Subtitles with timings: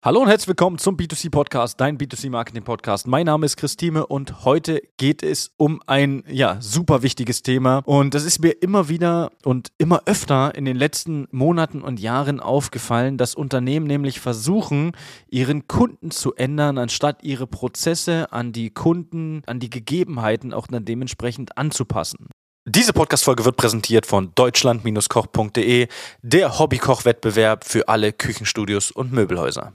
[0.00, 3.08] Hallo und herzlich willkommen zum B2C Podcast, dein B2C Marketing Podcast.
[3.08, 8.14] Mein Name ist Christine und heute geht es um ein ja, super wichtiges Thema und
[8.14, 13.18] das ist mir immer wieder und immer öfter in den letzten Monaten und Jahren aufgefallen,
[13.18, 14.92] dass Unternehmen nämlich versuchen,
[15.28, 20.84] ihren Kunden zu ändern, anstatt ihre Prozesse an die Kunden, an die Gegebenheiten auch dann
[20.84, 22.28] dementsprechend anzupassen.
[22.66, 25.88] Diese Podcast-Folge wird präsentiert von deutschland-koch.de,
[26.22, 29.72] der Hobbykoch-Wettbewerb für alle Küchenstudios und Möbelhäuser.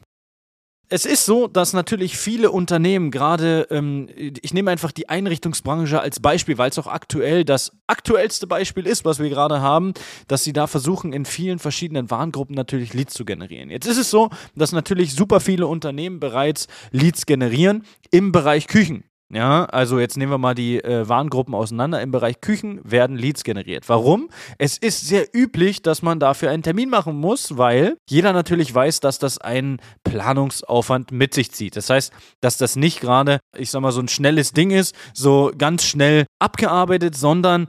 [0.94, 6.20] Es ist so, dass natürlich viele Unternehmen gerade, ähm, ich nehme einfach die Einrichtungsbranche als
[6.20, 9.96] Beispiel, weil es auch aktuell das aktuellste Beispiel ist, was wir gerade haben,
[10.28, 13.72] dass sie da versuchen, in vielen verschiedenen Warengruppen natürlich Leads zu generieren.
[13.72, 19.04] Jetzt ist es so, dass natürlich super viele Unternehmen bereits Leads generieren im Bereich Küchen.
[19.34, 22.00] Ja, also jetzt nehmen wir mal die äh, Warengruppen auseinander.
[22.02, 23.90] Im Bereich Küchen werden Leads generiert.
[23.90, 24.30] Warum?
[24.60, 29.00] Es ist sehr üblich, dass man dafür einen Termin machen muss, weil jeder natürlich weiß,
[29.00, 31.76] dass das einen Planungsaufwand mit sich zieht.
[31.76, 35.52] Das heißt, dass das nicht gerade, ich sag mal, so ein schnelles Ding ist, so
[35.58, 37.68] ganz schnell abgearbeitet, sondern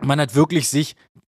[0.00, 0.94] man hat wirklich sich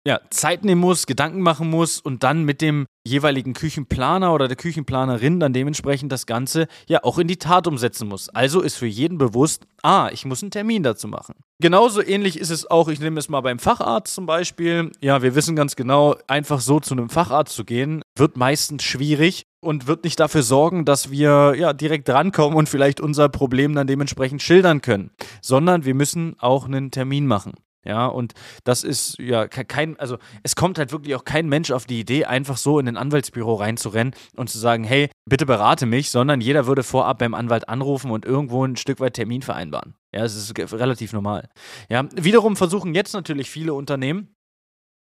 [0.08, 4.56] ja, Zeit nehmen muss, Gedanken machen muss und dann mit dem jeweiligen Küchenplaner oder der
[4.56, 8.30] Küchenplanerin dann dementsprechend das Ganze ja auch in die Tat umsetzen muss.
[8.30, 11.34] Also ist für jeden bewusst, ah, ich muss einen Termin dazu machen.
[11.60, 14.92] Genauso ähnlich ist es auch, ich nehme es mal beim Facharzt zum Beispiel.
[15.02, 19.42] Ja, wir wissen ganz genau, einfach so zu einem Facharzt zu gehen, wird meistens schwierig
[19.60, 23.86] und wird nicht dafür sorgen, dass wir ja direkt drankommen und vielleicht unser Problem dann
[23.86, 25.10] dementsprechend schildern können,
[25.42, 27.52] sondern wir müssen auch einen Termin machen.
[27.84, 28.34] Ja, und
[28.64, 32.24] das ist ja kein, also es kommt halt wirklich auch kein Mensch auf die Idee,
[32.24, 36.66] einfach so in ein Anwaltsbüro reinzurennen und zu sagen, hey, bitte berate mich, sondern jeder
[36.66, 39.94] würde vorab beim Anwalt anrufen und irgendwo ein Stück weit Termin vereinbaren.
[40.14, 41.48] Ja, es ist relativ normal.
[41.88, 44.34] Ja, wiederum versuchen jetzt natürlich viele Unternehmen,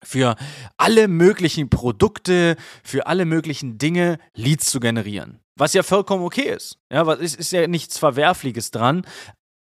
[0.04, 0.36] für
[0.78, 5.40] alle möglichen Produkte, für alle möglichen Dinge Leads zu generieren.
[5.58, 6.80] Was ja vollkommen okay ist.
[6.92, 9.06] Ja, was ist, ist ja nichts Verwerfliches dran.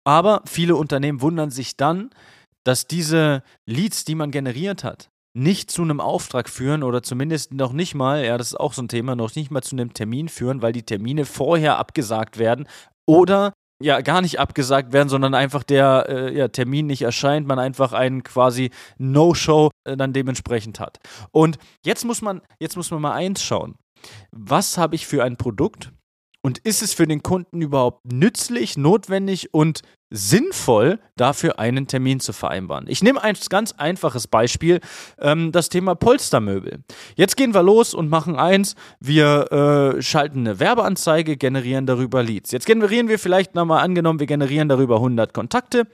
[0.05, 2.11] Aber viele Unternehmen wundern sich dann,
[2.64, 7.72] dass diese Leads, die man generiert hat, nicht zu einem Auftrag führen oder zumindest noch
[7.72, 10.28] nicht mal, ja, das ist auch so ein Thema, noch nicht mal zu einem Termin
[10.28, 12.66] führen, weil die Termine vorher abgesagt werden
[13.06, 17.59] oder ja gar nicht abgesagt werden, sondern einfach der äh, ja, Termin nicht erscheint, man
[17.59, 20.99] einfach einen quasi No-Show äh, dann dementsprechend hat.
[21.31, 23.76] Und jetzt muss man, jetzt muss man mal eins schauen.
[24.32, 25.93] Was habe ich für ein Produkt?
[26.43, 32.32] Und ist es für den Kunden überhaupt nützlich, notwendig und sinnvoll, dafür einen Termin zu
[32.32, 32.87] vereinbaren?
[32.88, 34.81] Ich nehme ein ganz einfaches Beispiel,
[35.19, 36.81] ähm, das Thema Polstermöbel.
[37.15, 42.50] Jetzt gehen wir los und machen eins, wir äh, schalten eine Werbeanzeige, generieren darüber Leads.
[42.50, 45.87] Jetzt generieren wir vielleicht nochmal angenommen, wir generieren darüber 100 Kontakte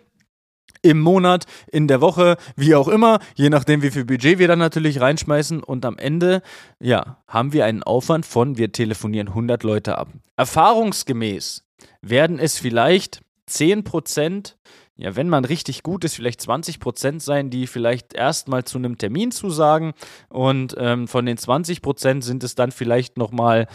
[0.82, 4.59] im Monat, in der Woche, wie auch immer, je nachdem, wie viel Budget wir dann
[4.59, 5.62] natürlich reinschmeißen.
[5.62, 6.43] Und am Ende,
[6.81, 10.09] ja, haben wir einen Aufwand von, wir telefonieren 100 Leute ab.
[10.37, 11.65] Erfahrungsgemäß
[12.03, 14.56] werden es vielleicht 10 Prozent,
[14.96, 18.98] ja, wenn man richtig gut ist, vielleicht 20 Prozent sein, die vielleicht erstmal zu einem
[18.98, 19.92] Termin zusagen.
[20.28, 23.66] Und ähm, von den 20 Prozent sind es dann vielleicht nochmal,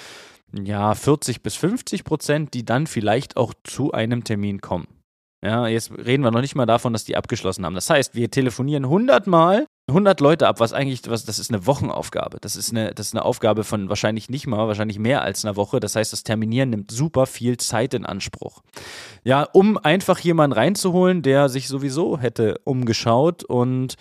[0.51, 4.87] ja, 40 bis 50 Prozent, die dann vielleicht auch zu einem Termin kommen.
[5.43, 7.73] Ja, jetzt reden wir noch nicht mal davon, dass die abgeschlossen haben.
[7.73, 11.65] Das heißt, wir telefonieren 100 Mal 100 Leute ab, was eigentlich, was, das ist eine
[11.65, 12.37] Wochenaufgabe.
[12.39, 15.55] Das ist eine, das ist eine Aufgabe von wahrscheinlich nicht mal, wahrscheinlich mehr als einer
[15.55, 15.79] Woche.
[15.79, 18.61] Das heißt, das Terminieren nimmt super viel Zeit in Anspruch.
[19.23, 23.95] Ja, um einfach jemanden reinzuholen, der sich sowieso hätte umgeschaut und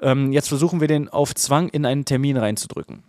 [0.00, 3.02] ähm, jetzt versuchen wir den auf Zwang in einen Termin reinzudrücken.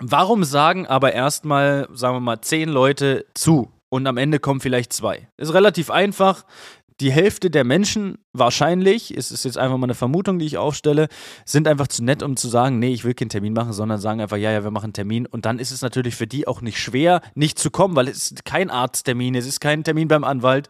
[0.00, 4.92] Warum sagen aber erstmal, sagen wir mal, zehn Leute zu und am Ende kommen vielleicht
[4.92, 5.28] zwei?
[5.36, 6.44] Ist relativ einfach
[7.00, 11.08] die Hälfte der Menschen wahrscheinlich, es ist jetzt einfach mal eine Vermutung, die ich aufstelle,
[11.44, 14.20] sind einfach zu nett, um zu sagen, nee, ich will keinen Termin machen, sondern sagen
[14.20, 15.26] einfach, ja, ja, wir machen einen Termin.
[15.26, 18.32] Und dann ist es natürlich für die auch nicht schwer, nicht zu kommen, weil es
[18.32, 20.68] ist kein Arzttermin, es ist kein Termin beim Anwalt.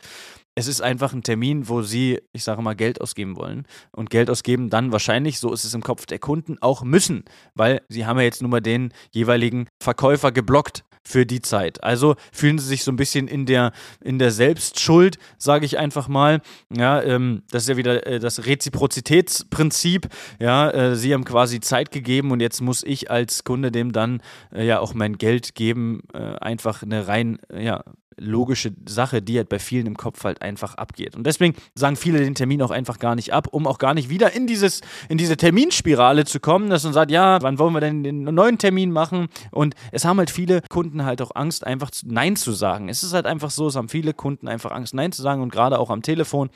[0.54, 3.66] Es ist einfach ein Termin, wo sie, ich sage mal, Geld ausgeben wollen.
[3.90, 7.80] Und Geld ausgeben dann wahrscheinlich, so ist es im Kopf der Kunden, auch müssen, weil
[7.88, 11.82] sie haben ja jetzt nur mal den jeweiligen Verkäufer geblockt für die Zeit.
[11.82, 13.72] Also fühlen sie sich so ein bisschen in der,
[14.02, 16.40] in der Selbstschuld, sage ich einfach mal.
[16.74, 20.08] Ja, ähm, das ist ja wieder äh, das Reziprozitätsprinzip.
[20.38, 24.22] Ja, äh, sie haben quasi Zeit gegeben und jetzt muss ich als Kunde dem dann
[24.52, 26.02] äh, ja auch mein Geld geben.
[26.14, 27.84] Äh, einfach eine rein, ja,
[28.16, 31.16] logische Sache, die halt bei vielen im Kopf halt einfach abgeht.
[31.16, 34.08] Und deswegen sagen viele den Termin auch einfach gar nicht ab, um auch gar nicht
[34.08, 37.80] wieder in dieses in diese Terminspirale zu kommen, dass man sagt, ja, wann wollen wir
[37.80, 39.28] denn den neuen Termin machen?
[39.50, 42.88] Und es haben halt viele Kunden halt auch Angst, einfach Nein zu sagen.
[42.88, 45.52] Es ist halt einfach so, es haben viele Kunden einfach Angst, Nein zu sagen und
[45.52, 46.50] gerade auch am Telefon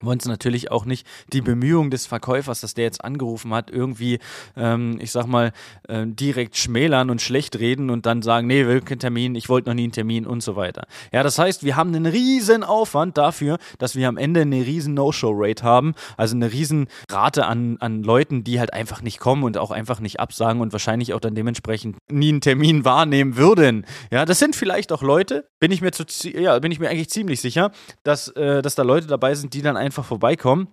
[0.00, 4.18] wollen es natürlich auch nicht die Bemühungen des Verkäufers, dass der jetzt angerufen hat, irgendwie,
[4.56, 5.52] ähm, ich sag mal,
[5.88, 9.68] äh, direkt schmälern und schlecht reden und dann sagen, nee, will keinen Termin, ich wollte
[9.68, 10.86] noch nie einen Termin und so weiter.
[11.12, 14.94] Ja, das heißt, wir haben einen riesen Aufwand dafür, dass wir am Ende eine riesen
[14.94, 19.58] No-Show-Rate haben, also eine riesen Rate an, an Leuten, die halt einfach nicht kommen und
[19.58, 23.84] auch einfach nicht absagen und wahrscheinlich auch dann dementsprechend nie einen Termin wahrnehmen würden.
[24.12, 27.10] Ja, das sind vielleicht auch Leute, bin ich mir zu, ja, bin ich mir eigentlich
[27.10, 27.72] ziemlich sicher,
[28.04, 30.68] dass, äh, dass da Leute dabei sind, die dann einfach vorbeikommen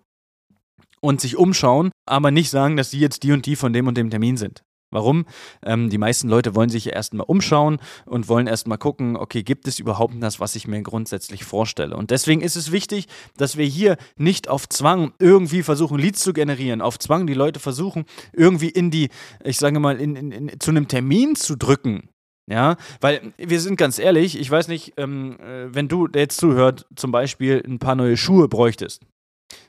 [1.01, 3.97] und sich umschauen, aber nicht sagen, dass sie jetzt die und die von dem und
[3.97, 4.63] dem Termin sind.
[4.91, 5.25] Warum?
[5.61, 9.77] Ähm, die meisten Leute wollen sich erstmal umschauen und wollen erstmal gucken, okay, gibt es
[9.79, 11.97] überhaupt das, was ich mir grundsätzlich vorstelle?
[11.97, 16.31] Und deswegen ist es wichtig, dass wir hier nicht auf Zwang irgendwie versuchen, Leads zu
[16.31, 19.09] generieren, auf Zwang die Leute versuchen, irgendwie in die,
[19.43, 22.09] ich sage mal, in, in, in, zu einem Termin zu drücken.
[22.51, 26.85] Ja, weil wir sind ganz ehrlich, ich weiß nicht, ähm, äh, wenn du jetzt zuhört,
[26.95, 29.01] zum Beispiel ein paar neue Schuhe bräuchtest.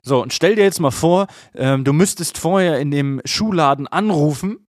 [0.02, 4.66] So, und stell dir jetzt mal vor, ähm, du müsstest vorher in dem Schuhladen anrufen,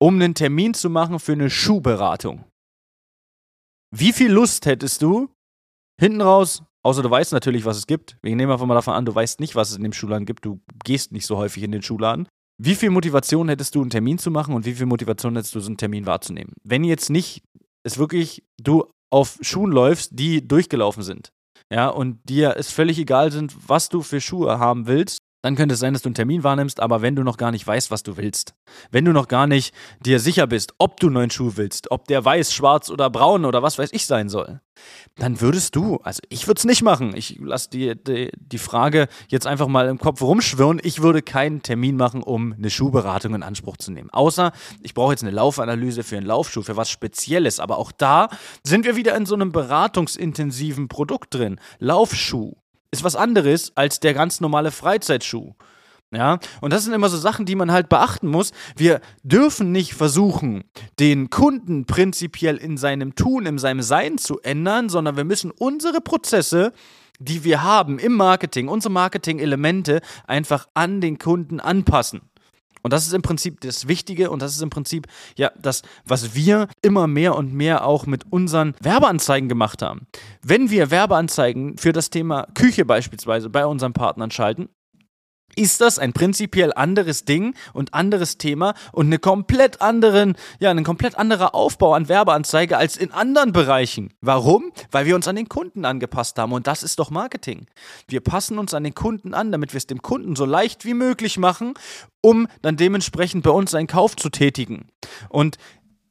[0.00, 2.44] um einen Termin zu machen für eine Schuhberatung.
[3.94, 5.28] Wie viel Lust hättest du,
[6.00, 8.16] hinten raus, außer du weißt natürlich, was es gibt.
[8.22, 10.44] Wir nehmen einfach mal davon an, du weißt nicht, was es in dem Schuhladen gibt,
[10.44, 12.28] du gehst nicht so häufig in den Schuhladen.
[12.60, 15.60] Wie viel Motivation hättest du, einen Termin zu machen und wie viel Motivation hättest du,
[15.60, 16.54] so einen Termin wahrzunehmen?
[16.64, 17.42] Wenn jetzt nicht
[17.84, 21.32] es wirklich du auf Schuhen läufst, die durchgelaufen sind,
[21.72, 25.74] ja, und dir es völlig egal sind, was du für Schuhe haben willst, dann könnte
[25.74, 28.02] es sein, dass du einen Termin wahrnimmst, aber wenn du noch gar nicht weißt, was
[28.02, 28.54] du willst,
[28.90, 32.06] wenn du noch gar nicht dir sicher bist, ob du einen neuen Schuh willst, ob
[32.08, 34.60] der weiß, schwarz oder braun oder was weiß ich sein soll,
[35.16, 37.14] dann würdest du, also ich würde es nicht machen.
[37.16, 40.80] Ich lasse die, die, die Frage jetzt einfach mal im Kopf rumschwirren.
[40.82, 44.10] Ich würde keinen Termin machen, um eine Schuhberatung in Anspruch zu nehmen.
[44.10, 44.52] Außer
[44.82, 47.58] ich brauche jetzt eine Laufanalyse für einen Laufschuh, für was Spezielles.
[47.60, 48.28] Aber auch da
[48.64, 51.60] sind wir wieder in so einem beratungsintensiven Produkt drin.
[51.78, 52.54] Laufschuh
[52.90, 55.54] ist was anderes als der ganz normale Freizeitschuh.
[56.10, 58.52] Ja, und das sind immer so Sachen, die man halt beachten muss.
[58.76, 60.64] Wir dürfen nicht versuchen,
[60.98, 66.00] den Kunden prinzipiell in seinem Tun, in seinem Sein zu ändern, sondern wir müssen unsere
[66.00, 66.72] Prozesse,
[67.18, 72.22] die wir haben im Marketing, unsere Marketing-Elemente einfach an den Kunden anpassen.
[72.88, 76.34] Und das ist im Prinzip das Wichtige und das ist im Prinzip ja das, was
[76.34, 80.06] wir immer mehr und mehr auch mit unseren Werbeanzeigen gemacht haben.
[80.40, 84.70] Wenn wir Werbeanzeigen für das Thema Küche beispielsweise bei unseren Partnern schalten,
[85.58, 90.84] ist das ein prinzipiell anderes Ding und anderes Thema und eine komplett anderen, ja, ein
[90.84, 94.14] komplett anderer Aufbau an Werbeanzeige als in anderen Bereichen.
[94.20, 94.72] Warum?
[94.90, 97.66] Weil wir uns an den Kunden angepasst haben und das ist doch Marketing.
[98.06, 100.94] Wir passen uns an den Kunden an, damit wir es dem Kunden so leicht wie
[100.94, 101.74] möglich machen,
[102.20, 104.88] um dann dementsprechend bei uns einen Kauf zu tätigen.
[105.28, 105.56] Und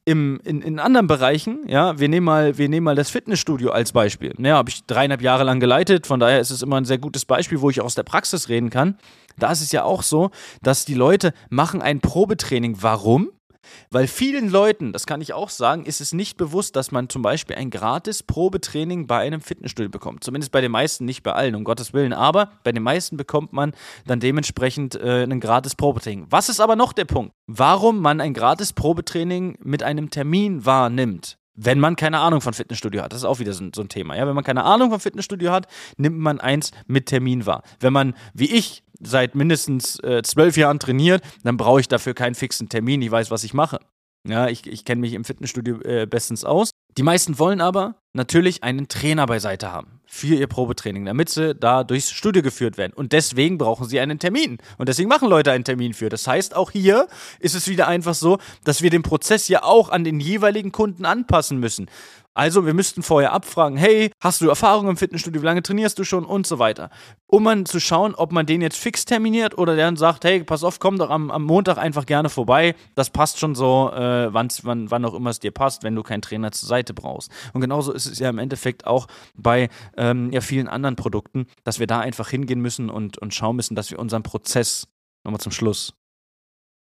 [0.08, 3.92] im, in, in anderen Bereichen, ja, wir nehmen mal, wir nehmen mal das Fitnessstudio als
[3.92, 4.34] Beispiel.
[4.38, 7.26] Ja, habe ich dreieinhalb Jahre lang geleitet, von daher ist es immer ein sehr gutes
[7.26, 8.98] Beispiel, wo ich aus der Praxis reden kann.
[9.38, 10.32] Da ist es ja auch so,
[10.62, 12.78] dass die Leute machen ein Probetraining.
[12.80, 13.32] Warum?
[13.92, 17.22] Weil vielen Leuten, das kann ich auch sagen, ist es nicht bewusst, dass man zum
[17.22, 20.24] Beispiel ein gratis Probetraining bei einem Fitnessstudio bekommt.
[20.24, 22.14] Zumindest bei den meisten, nicht bei allen, um Gottes Willen.
[22.14, 23.74] Aber bei den meisten bekommt man
[24.06, 26.28] dann dementsprechend äh, ein gratis Probetraining.
[26.30, 27.34] Was ist aber noch der Punkt?
[27.48, 31.38] Warum man ein gratis Probetraining mit einem Termin wahrnimmt?
[31.58, 33.12] wenn man keine Ahnung von Fitnessstudio hat.
[33.12, 34.16] Das ist auch wieder so, ein Thema.
[34.16, 34.28] Ja?
[34.28, 35.68] Wenn man keine Ahnung von Fitnessstudio hat,
[35.98, 37.64] nimmt man eins mit Termin wahr.
[37.80, 42.36] Wenn man, wie ich, seit mindestens äh, zwölf Jahren trainiert, dann brauche ich dafür keinen
[42.36, 43.02] fixen Termin.
[43.02, 43.80] Ich weiß, was ich mache.
[44.28, 46.72] Ja, ich, ich kenne mich im Fitnessstudio äh, bestens aus.
[46.98, 51.84] Die meisten wollen aber natürlich einen Trainer beiseite haben für ihr Probetraining, damit sie da
[51.84, 52.94] durchs Studio geführt werden.
[52.94, 54.58] Und deswegen brauchen sie einen Termin.
[54.78, 56.10] Und deswegen machen Leute einen Termin für.
[56.10, 57.08] Das heißt, auch hier
[57.40, 61.06] ist es wieder einfach so, dass wir den Prozess ja auch an den jeweiligen Kunden
[61.06, 61.88] anpassen müssen.
[62.38, 66.04] Also, wir müssten vorher abfragen, hey, hast du Erfahrung im Fitnessstudio, wie lange trainierst du
[66.04, 66.92] schon und so weiter.
[67.26, 70.44] Um dann zu schauen, ob man den jetzt fix terminiert oder der dann sagt, hey,
[70.44, 72.76] pass auf, komm doch am, am Montag einfach gerne vorbei.
[72.94, 76.22] Das passt schon so, äh, wann, wann auch immer es dir passt, wenn du keinen
[76.22, 77.32] Trainer zur Seite brauchst.
[77.54, 81.80] Und genauso ist es ja im Endeffekt auch bei ähm, ja, vielen anderen Produkten, dass
[81.80, 84.88] wir da einfach hingehen müssen und, und schauen müssen, dass wir unseren Prozess,
[85.24, 85.94] nochmal zum Schluss,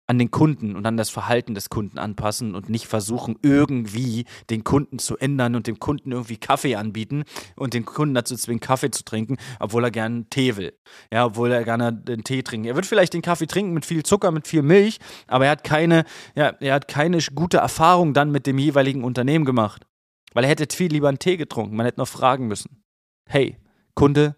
[0.07, 4.63] an den Kunden und an das Verhalten des Kunden anpassen und nicht versuchen, irgendwie den
[4.63, 7.23] Kunden zu ändern und dem Kunden irgendwie Kaffee anbieten
[7.55, 10.77] und den Kunden dazu zwingen, Kaffee zu trinken, obwohl er gerne Tee will.
[11.11, 12.67] Ja, obwohl er gerne den Tee trinkt.
[12.67, 15.63] Er wird vielleicht den Kaffee trinken mit viel Zucker, mit viel Milch, aber er hat
[15.63, 16.03] keine,
[16.35, 19.85] ja, er hat keine gute Erfahrung dann mit dem jeweiligen Unternehmen gemacht.
[20.33, 21.75] Weil er hätte viel lieber einen Tee getrunken.
[21.75, 22.83] Man hätte noch fragen müssen.
[23.29, 23.57] Hey,
[23.93, 24.35] Kunde,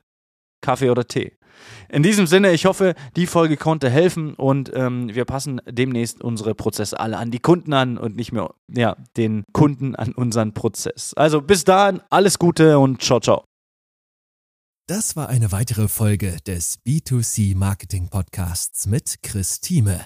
[0.65, 1.33] Kaffee oder Tee?
[1.89, 6.55] In diesem Sinne, ich hoffe, die Folge konnte helfen und ähm, wir passen demnächst unsere
[6.55, 11.13] Prozesse alle an die Kunden an und nicht mehr ja, den Kunden an unseren Prozess.
[11.13, 13.43] Also bis dahin, alles Gute und ciao, ciao.
[14.87, 20.05] Das war eine weitere Folge des B2C Marketing Podcasts mit Chris Thieme.